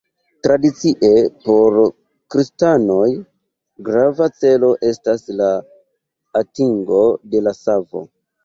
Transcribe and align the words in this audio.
Tradicie, 0.45 1.09
por 1.47 1.77
kristanoj, 2.35 3.05
grava 3.91 4.31
celo 4.39 4.73
estas 4.91 5.25
la 5.43 5.53
atingo 6.43 7.05
de 7.37 7.47
la 7.49 7.59
savo. 7.63 8.07